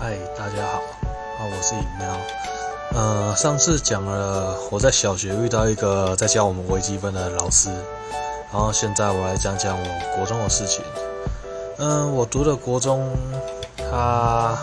[0.00, 0.78] 嗨，大家好，
[1.38, 2.08] 啊，我是尹喵。
[2.92, 7.68] 呃，上次讲了我在小学遇到一个在教我们微积分的老师，
[8.52, 10.84] 然后现在我来讲讲我国中的事情。
[11.78, 13.10] 嗯，我读的国中，
[13.76, 14.56] 它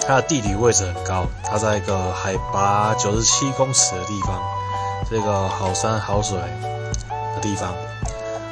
[0.00, 4.40] 它的地理位置很高，它在一个海拔九十七公尺的地方，
[5.10, 7.74] 这个好山好水的地方。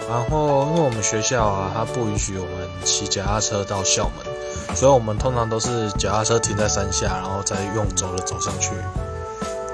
[0.09, 4.27] 然后，因为我们学校啊，它不允许我们骑脚踏车到校门。
[4.75, 8.73] 所以我们通常都是脚踏车停在山下，然后再用走的走上去。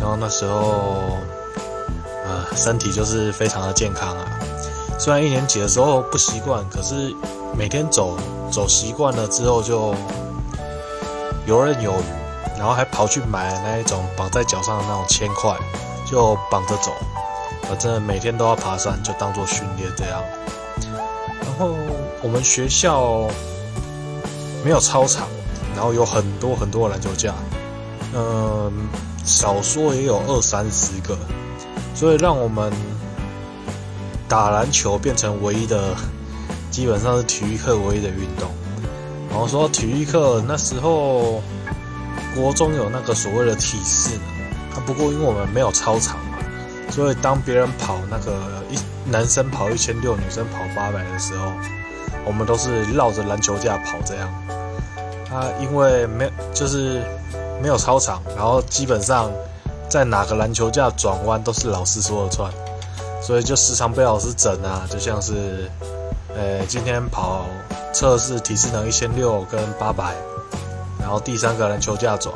[0.00, 1.18] 然后那时候，
[2.24, 4.24] 呃，身体就是非常的健康啊。
[4.98, 7.14] 虽然一年级的时候不习惯，可是
[7.56, 8.16] 每天走
[8.50, 9.94] 走习惯了之后，就
[11.46, 12.05] 游刃有余。
[12.56, 15.55] 然后还跑去买那一种绑在脚上的那种铅块，
[16.08, 16.92] 就绑着走。
[17.68, 20.22] 反正每天都要爬山，就当做训练这样。
[21.42, 21.74] 然后
[22.22, 23.28] 我们学校。
[24.64, 25.28] 没有操场，
[25.77, 27.34] 然后有很多很多篮球架，
[28.14, 28.72] 嗯，
[29.22, 31.19] 少说也有二三十个，
[31.94, 32.72] 所以让我们
[34.27, 35.94] 打篮球变成唯一的，
[36.70, 38.48] 基本上是体育课唯一的运动。
[39.28, 41.42] 然后说体育课那时候，
[42.34, 44.19] 国中有那个所谓的体适，
[44.86, 46.16] 不过因为我们没有操场，
[46.95, 48.33] 所以当别人跑那个
[48.70, 48.78] 一
[49.11, 51.50] 男生跑一千六，女生跑八百的时候。
[52.27, 54.33] 我们都是绕着篮球架跑这样，
[55.31, 57.03] 啊，因为没就是
[57.61, 59.31] 没有操场，然后基本上
[59.91, 62.50] 在哪个篮球架转弯都是老师说了算，
[63.20, 65.70] 所以就时常被老师整啊，就像是，
[66.34, 67.45] 呃，今天跑
[67.92, 70.15] 测试体适能一千六跟八百，
[70.98, 72.33] 然后第三个篮球架转，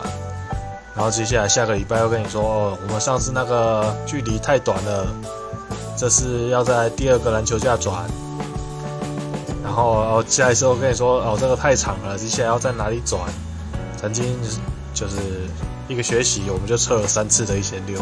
[0.98, 5.06] 然后接下来下个礼拜又跟你说，哦，我们上次那个距离太短了，
[5.96, 8.04] 这是要在第二个篮球架转。
[9.62, 13.22] 然后，然后下一次我跟你说，哦，这个太长了，接下来要在哪里转？
[13.96, 14.36] 曾经
[14.92, 15.14] 就是
[15.86, 18.00] 一个学期，我们就测了三次的一千六，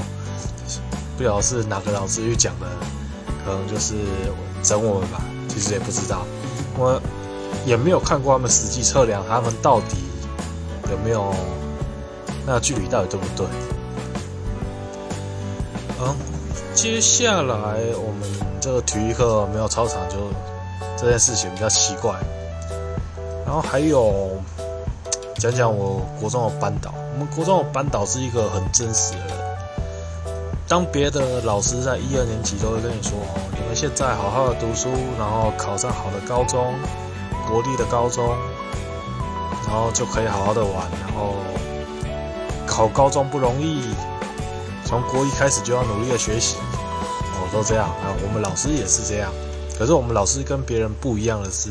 [1.18, 2.66] 不晓得是哪个老师去讲的，
[3.44, 3.94] 可能就是
[4.62, 6.24] 整我们吧，其实也不知道，
[6.78, 6.98] 我
[7.66, 9.98] 也没有看过他们实际测量，他们到底
[10.90, 11.34] 有没有
[12.46, 13.46] 那距离到底对不对？
[16.00, 16.14] 嗯，
[16.74, 17.56] 接下来
[17.96, 18.30] 我们
[18.60, 20.16] 这个体育课没有操场就。
[20.98, 22.14] 这件事情比较奇怪，
[23.44, 24.30] 然后还有
[25.34, 26.90] 讲讲我国中的班导。
[27.12, 29.36] 我们国中的班导是一个很真实的人。
[30.66, 36.72] 当别的老师在一二年级都会跟你说：“哦你们现在好好的读书，然后考上好的高中，
[37.46, 38.34] 国立的高中，
[39.68, 40.72] 然后就可以好好的玩。
[41.02, 41.34] 然后
[42.76, 43.88] 考高中不容易，
[44.84, 46.56] 从国一开始就要努力的学习。”
[47.40, 49.32] 我都这样啊，我们老师也是这样。
[49.78, 51.70] 可是我们老师跟别人不一样的是，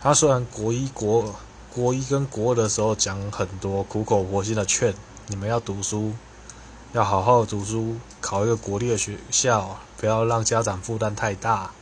[0.00, 1.34] 他虽然国一、国
[1.74, 4.94] 国一跟国二的时候讲很多苦口婆心的劝
[5.26, 6.12] 你们要读书，
[6.92, 11.72] 要好好读书，考一个国立的学校，不要让家长负担太大。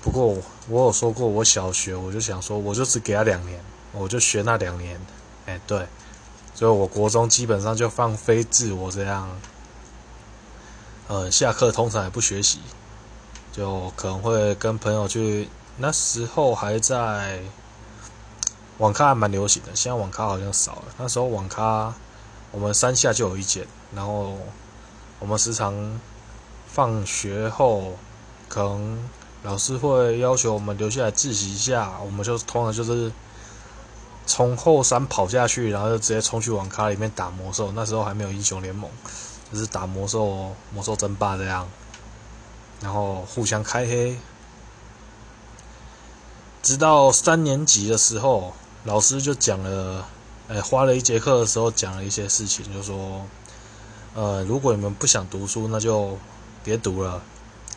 [0.00, 0.38] 不过
[0.70, 3.60] 我有说过，我小学我就想说，我就只给他两年，
[3.92, 4.98] 我就学那两年。
[5.44, 5.86] 哎，对，
[6.56, 9.28] 所以我国中基本上就放飞自我这样，
[11.06, 12.58] 呃，下课通常也不学习。
[13.52, 17.40] 就可能会跟朋友去，那时候还在
[18.76, 20.82] 网咖还蛮流行的，现在网咖好像少了。
[20.98, 21.94] 那时候网咖，
[22.52, 24.36] 我们山下就有一间，然后
[25.18, 25.98] 我们时常
[26.66, 27.96] 放学后，
[28.46, 29.08] 可能
[29.42, 33.10] 老师会要求我们留下来自习一下，我们就通常就是
[34.26, 37.72] 从后山跑下去，然后就直接冲去网咖里面打魔兽。
[37.72, 38.90] 那时候还没有英雄联盟，
[39.52, 41.66] 就是打魔兽、魔兽争霸这样。
[42.82, 44.18] 然后互相开黑，
[46.62, 48.52] 直到三年级的时候，
[48.84, 50.04] 老师就讲了，
[50.48, 53.24] 哎，花了一节课的时候讲了一些事情，就说，
[54.14, 56.18] 呃，如果你们不想读书，那就
[56.62, 57.22] 别读了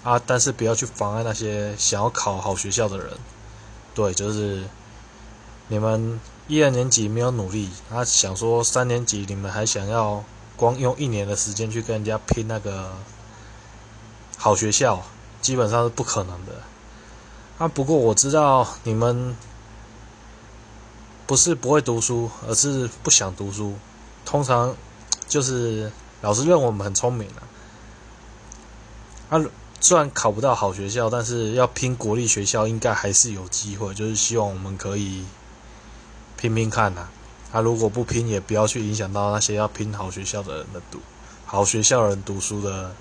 [0.03, 3.07] 啊，但是不要去妨碍那些想要考好学校的人。
[3.95, 4.65] 对，就是
[5.69, 10.23] 你们一二年级没有努力，他想说三年级你们还想要
[10.57, 12.91] 光用一年的时间去跟人家拼那个。
[14.41, 15.03] 好学校
[15.41, 16.53] 基本上是不可能的。
[17.57, 19.35] 啊，不过我知道你们
[21.27, 23.75] 不是不会读书，而是不想读书。
[24.25, 24.73] 通常
[25.27, 25.91] 就是
[26.21, 27.43] 老师认为我们很聪明啊。
[29.37, 29.45] 啊，
[29.81, 33.93] 虽然考不到好学校，但是要拼国立学校，应该还是有机会。
[33.93, 35.25] 就是希望我们可以
[36.39, 37.07] 拼拼看呐。
[37.51, 40.99] 啊，如果不拼，也不要去影响到那些要拼好学校的人的读
[41.45, 42.95] 好学校人读书的。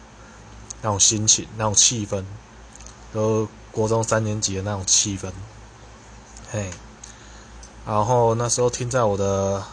[0.81, 2.23] 那种心情，那种气氛，
[3.13, 5.29] 都国中三年级的那种气氛，
[6.53, 6.71] 嘿。
[7.85, 9.65] 然后那时候听在我的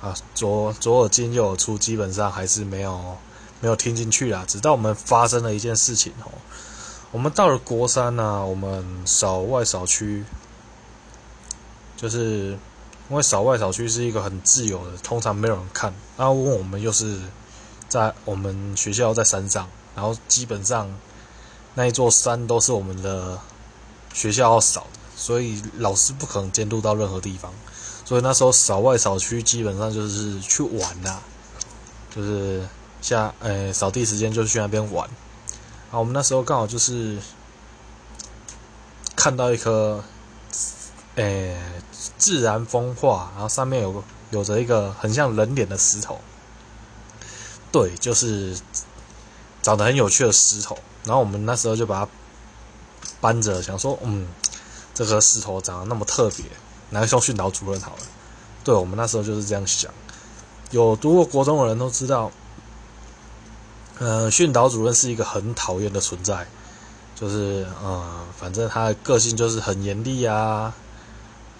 [0.00, 3.16] 啊左左耳进右耳出，基本上还是没有
[3.60, 4.44] 没有听进去啊。
[4.48, 6.32] 直到我们发生了一件事情哦，
[7.12, 10.24] 我们到了国三呢，我们扫外扫区，
[11.98, 12.56] 就是
[13.10, 15.92] 因为扫外扫区是一个很自由的，通常没有人看。
[16.16, 17.18] 然后问我们又是
[17.90, 20.88] 在我们学校在山上，然后基本上
[21.74, 23.38] 那一座山都是我们的
[24.14, 24.86] 学校要扫。
[25.16, 27.52] 所以老师不可能监督到任何地方，
[28.04, 31.18] 所以那时候扫外扫区基本上就是去玩呐，
[32.14, 32.64] 就是
[33.02, 35.04] 下呃扫地时间就去那边玩。
[35.90, 37.18] 啊，我们那时候刚好就是
[39.16, 40.04] 看到一颗
[41.16, 41.56] 诶
[42.16, 46.20] 自然风化，然后上面有有着一个很像人脸的石头，
[47.70, 48.56] 对，就是
[49.62, 50.78] 长得很有趣的石头。
[51.04, 52.10] 然后我们那时候就把它
[53.20, 54.28] 搬着，想说嗯。
[54.94, 56.44] 这颗石头长得那么特别，
[56.90, 58.02] 拿去送训导主任好了。
[58.64, 59.94] 对我们那时候就是这样想。
[60.72, 62.32] 有读过国中的人都知道，
[64.00, 66.48] 呃，训导主任是一个很讨厌的存在，
[67.14, 70.74] 就是呃，反正他的个性就是很严厉啊，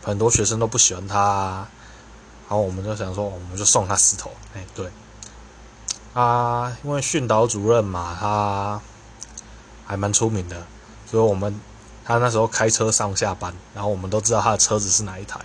[0.08, 1.66] 很多学生都不喜欢他。
[2.49, 4.31] 然后我们就想说，我们就送他石头。
[4.55, 4.90] 哎，对，
[6.14, 8.81] 啊，因为训导主任嘛，他
[9.87, 10.66] 还蛮出名的，
[11.06, 11.60] 所以我们。
[12.05, 15.38] 他那时候开车上下班，然后我们都知道他的车子是哪一台，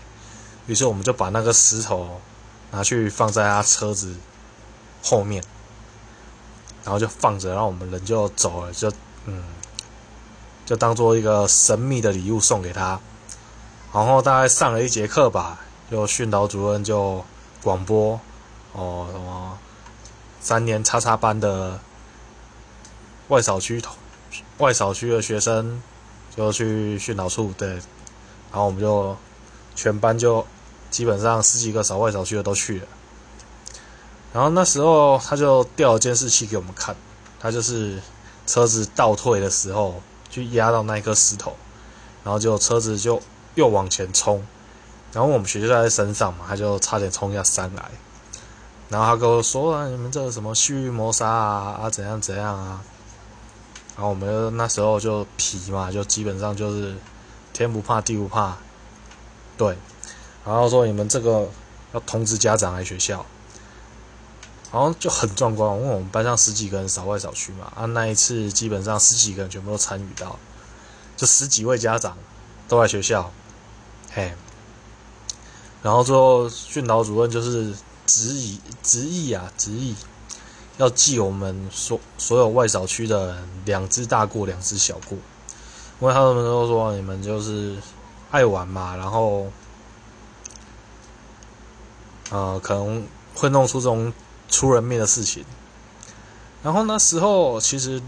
[0.65, 2.21] 于是我们就把那个石头
[2.71, 4.15] 拿去放在他车子
[5.03, 5.43] 后面，
[6.85, 8.89] 然后就放着，然后我们人就走了，就
[9.25, 9.43] 嗯，
[10.65, 12.97] 就当做一个神秘的礼物送给他。
[13.93, 15.59] 然后大概上了一节课吧，
[15.89, 17.23] 就训导主任就
[17.61, 18.19] 广播
[18.73, 19.57] 哦什么
[20.41, 21.79] 三年叉叉班的
[23.29, 23.81] 外扫区
[24.57, 25.81] 外扫区的学生。
[26.35, 29.15] 就去训导处，对，然后我们就
[29.75, 30.43] 全班就
[30.89, 32.87] 基本上十几个扫外扫区的都去了。
[34.33, 36.95] 然后那时候他就调监视器给我们看，
[37.39, 38.01] 他就是
[38.47, 40.01] 车子倒退的时候
[40.31, 41.55] 去压到那一颗石头，
[42.23, 43.21] 然后就车子就
[43.55, 44.45] 又往前冲，
[45.11, 47.91] 然后我们学校在山上嘛，他就差点冲下山来。
[48.89, 52.81] 然后他跟我说：“啊，你们这个什么蓄意谋杀啊啊，怎样怎样啊？”
[53.95, 56.95] 然后我们那时候就皮嘛，就基本上就是
[57.53, 58.55] 天不怕地不怕，
[59.57, 59.77] 对。
[60.45, 61.47] 然后说你们这个
[61.93, 63.25] 要通知家长来学校，
[64.71, 70.37] 然后就很壮观，因为我们班上十几个人扫外扫区嘛，啊那一次基本上十几个人全部都参与到，
[71.15, 72.17] 就十几位家长
[72.67, 73.31] 都在学校，
[74.13, 74.33] 嘿。
[75.81, 77.73] 然后最后训导主任就是
[78.05, 79.95] 执意执意啊执意。
[80.77, 85.15] 要记我们所所有外扫区的两只大过，两只小过，
[85.99, 87.77] 因为他们都说你们就是
[88.31, 89.51] 爱玩嘛，然后，
[92.31, 93.05] 呃，可能
[93.35, 94.11] 会弄出这种
[94.49, 95.45] 出人命的事情。
[96.63, 98.01] 然后那时候其实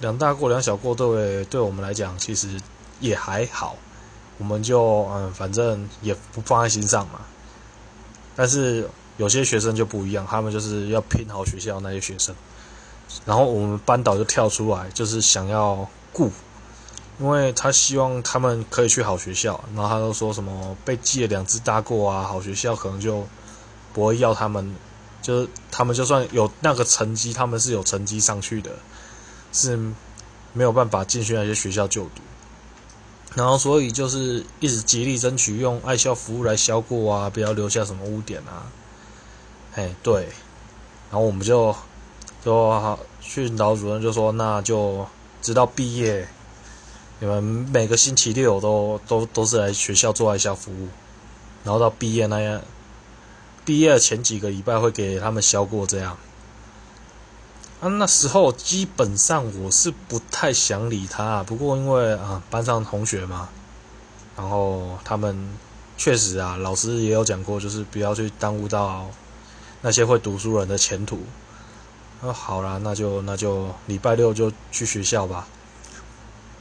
[0.00, 2.58] 两大过两小过，对对我们来讲其实
[2.98, 3.76] 也还好，
[4.38, 7.20] 我们就嗯，反正也不放在心上嘛。
[8.34, 8.88] 但是。
[9.18, 12.34] 有些学生就不一样，他们就是要拼好学校那些学生，
[13.24, 16.30] 然后我们班导就跳出来，就是想要顾，
[17.18, 23.26] 因为他希望他们可以去好学校，然后他都说什么被记了两只大过啊，好学校可能就
[23.94, 24.76] 不会要他们，
[25.22, 28.70] 就是他们就算有那个成绩，他们是有成绩上去的，
[29.50, 29.78] 是
[30.52, 32.20] 没有办法进去那些学校就读，
[33.36, 38.64] 然后所以就是一直极力争取用爱校服务来消过啊，不要留下什么污点啊。
[39.74, 40.22] 哎，对，
[41.10, 41.76] 然后我们就
[42.42, 45.06] 说训导主任就说，那就
[45.42, 46.26] 直到毕业，
[47.20, 50.88] 你们每个星期六都都都是来学校做爱校服务，
[51.62, 52.62] 然后到毕业那样，
[53.66, 56.16] 毕业前几个礼拜会给他们消过这样。
[57.80, 63.48] 啊，那时候基本上我是不太想理他，不过因为啊班上同学嘛，
[64.36, 65.48] 然后他们
[65.96, 69.06] 确实啊老师也有讲过，就是不要去耽误到。
[69.82, 71.20] 那些会读书人的前途，
[72.20, 75.46] 那好啦，那就那就礼拜六就去学校吧。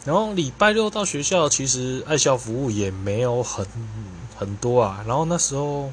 [0.03, 3.65] 然后礼拜六到学校，其实爱校服务也没有很
[4.37, 5.03] 很多啊。
[5.07, 5.91] 然后那时候，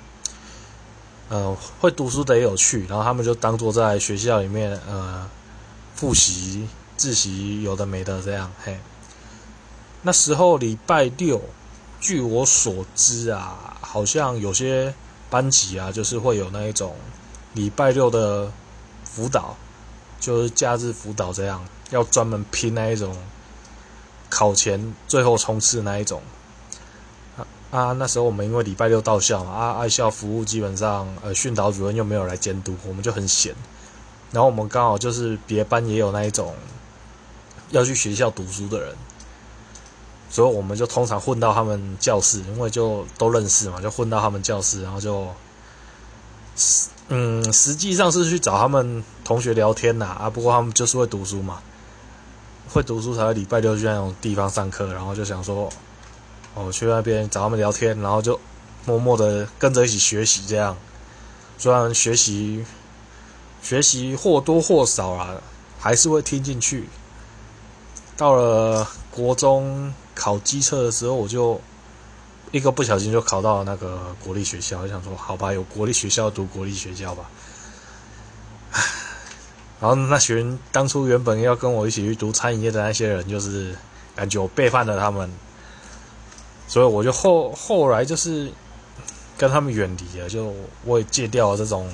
[1.33, 5.27] 呃，会读书的也有去，然后他们就当做在学校里面呃
[5.95, 8.53] 复习、自习，有的没的这样。
[8.63, 8.79] 嘿，
[10.03, 11.41] 那时候礼拜六，
[11.99, 14.95] 据我所知啊，好像有些。
[15.33, 16.95] 班级啊，就是会有那一种
[17.55, 18.53] 礼拜六的
[19.03, 19.57] 辅导，
[20.21, 23.17] 就是假日辅导这样，要专门拼那一种
[24.29, 26.21] 考前最后冲刺那一种。
[27.73, 33.55] 啊，那时候我们因为礼拜六到校嘛，啊，爱校服务基本上，呃，训导主任又没有来监督，我们就很闲。
[34.31, 36.55] 然后我们刚好就是别班也有那一种
[37.71, 38.95] 要去学校读书的人，
[40.29, 45.27] 所以我们就通常混到他们教室，因为就都认识嘛，就混到他们教室，然后就，
[47.09, 51.63] 嗯，实际上是去找他们同学聊天呐，啊，不过他们就是会读书嘛，
[52.69, 55.71] 会读书才会礼拜六去那种地方上课，然后就想说。
[56.55, 58.39] 哦，去那边找他们聊天，然后就
[58.85, 60.77] 默默的跟着一起学习，这样。
[61.57, 62.65] 虽然学习
[63.63, 65.41] 学习或多或少啊，
[65.79, 66.89] 还是会听进去。
[68.17, 71.59] 到了国中考机测的时候，我就
[72.51, 77.25] 一个不小心就考到了那个国立学校，就想说，好吧，有国立学校读国立学校吧。
[79.81, 83.75] 然后那群当初原本要跟我一起去读餐饮业的那些人，就是
[84.15, 85.31] 感觉我背叛了他们。
[86.73, 88.51] 所以我就后后来就是
[89.37, 90.55] 跟他们远离了，就
[90.87, 91.87] 我也戒掉了这种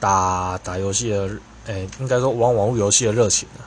[0.00, 1.28] 打打游戏的，
[1.66, 3.64] 哎，应该说玩网络游戏的热情了。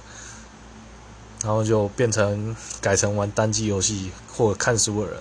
[1.43, 5.19] 然后就变成改成玩单机游戏或者看书的人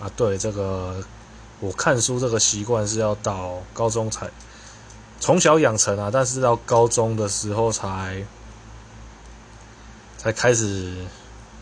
[0.00, 0.10] 啊。
[0.16, 1.04] 对，这个
[1.60, 4.30] 我看书这个习惯是要到高中才
[5.20, 8.24] 从小养成啊，但是到高中的时候才
[10.16, 11.04] 才开始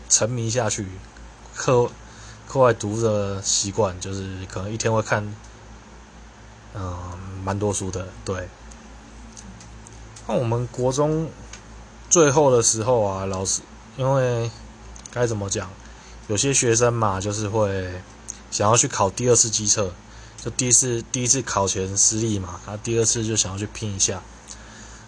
[0.07, 0.87] 沉迷下去，
[1.53, 1.91] 课。
[2.51, 5.23] 课外读的习惯就是可能一天会看，
[6.73, 6.93] 嗯，
[7.45, 8.09] 蛮多书的。
[8.25, 8.49] 对，
[10.27, 11.29] 那我们国中
[12.09, 13.61] 最后的时候啊，老师
[13.95, 14.51] 因为
[15.13, 15.69] 该怎么讲，
[16.27, 17.89] 有些学生嘛，就是会
[18.51, 19.89] 想要去考第二次机测，
[20.35, 24.21] 就第一次第一次考前失利嘛，他第二次就想要去拼一下。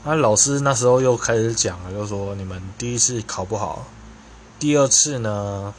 [0.06, 3.86] 那老师那时候又开始讲了，就说你们第一次考不好，
[4.58, 5.74] 第二次呢？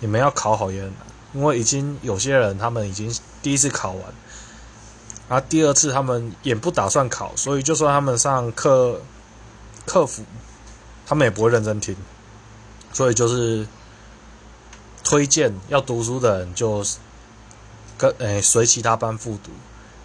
[0.00, 4.02] 你们要考好也很难，因为已经有些人他们已经第一次考完，
[5.28, 9.00] 啊，第二次他们也不打算考，所以就算他们上课
[9.86, 10.24] 客服，
[11.06, 11.94] 他们也不会认真听，
[12.92, 13.66] 所以就是
[15.04, 16.84] 推荐要读书的人就
[17.96, 19.50] 跟诶随其他班复读，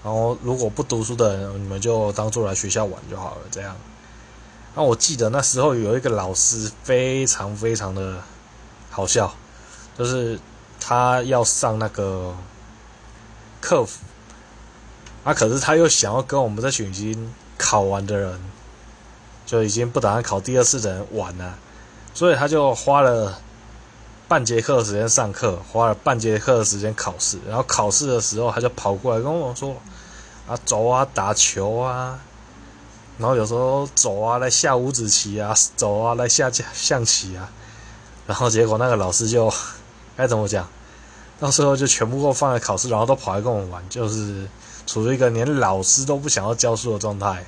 [0.03, 3.75] 然后如果不读书的人，你们就当做来学校玩就好了，这样。
[4.75, 8.21] 那我记得那时候有一个老师非常非常的
[8.91, 9.33] 好笑。
[9.97, 10.37] 就是
[10.77, 12.35] 他要上那个
[13.61, 13.99] 客服，
[15.23, 18.39] 啊，可是他又想要跟我们这群已经考完的人，
[19.45, 21.57] 就已经不打算考第二次的人玩了，
[22.13, 23.39] 所以他就花了
[24.27, 29.73] 半节课的时间上课，花了半节课的时间考试，然后考试的时候他就跑过来跟我说
[30.45, 32.19] ：“啊，走啊，打球啊，
[33.17, 37.49] 然后有时候走啊，来下五子棋啊，走啊，来下象棋啊。”
[38.27, 39.49] 然后结果那个老师就。
[40.15, 40.67] 该怎么讲？
[41.37, 44.47] 到时候就全部都放在考试，然后都跑来跟我们玩，就是
[44.87, 47.45] 处于一个连老师都不想要教书的状态，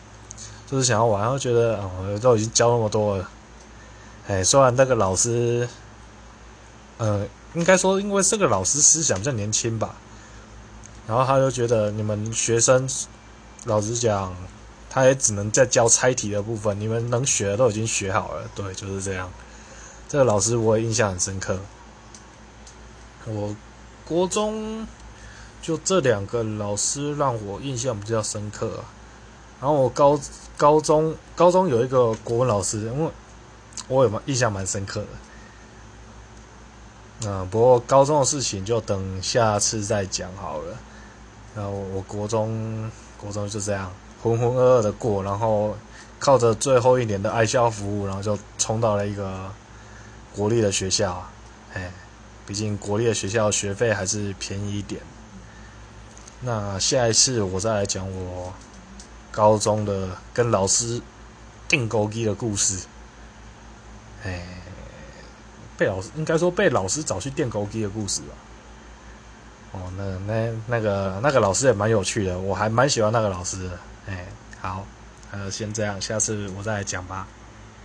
[0.69, 3.29] 就是想要玩，然后觉得哦，都已经教那么多了。
[4.27, 5.69] 哎，虽然那个老师，
[6.97, 9.95] 呃，应该说因为这个老师思想比较年轻吧，
[11.07, 12.89] 然后他就觉得你们学生，
[13.63, 14.35] 老实讲，
[14.89, 18.43] 他也只能在教猜题的部分，你们能学的都已经学好了。
[18.53, 19.31] 对，就是这样。
[20.09, 21.57] 这个老师我印象很深刻。
[23.29, 23.53] 我
[24.05, 24.87] 国中
[25.61, 28.79] 就这两个老师让我印象比较深刻，
[29.59, 30.17] 然后我高
[30.55, 33.11] 高中高中有一个国文老师，因为
[33.89, 35.07] 我也蛮印象蛮深刻的。
[37.27, 40.77] 嗯，不过高中的事情就等下次再讲好了。
[41.53, 43.91] 然后我国中国中就这样
[44.23, 45.75] 浑浑噩噩的过，然后
[46.17, 49.51] 靠着最后一年的爱校服务，然后就冲到了一个
[50.33, 51.27] 国立的学校，
[51.73, 51.91] 哎。
[52.47, 54.99] 毕竟国立的学校学费还是便宜一点。
[56.41, 58.53] 那下一次我再来讲我
[59.31, 61.01] 高中的跟老师
[61.67, 62.87] 订钩机的故事。
[64.23, 64.47] 哎，
[65.77, 68.27] 被老师应该说被老师找去电钩机的故事吧。
[69.73, 73.79] 哦，那那那个那个老师也蛮有趣的，我还蛮喜欢那个老师的。
[74.07, 74.25] 哎，
[74.61, 74.85] 好，
[75.31, 77.27] 呃，先这样，下次我再来讲吧。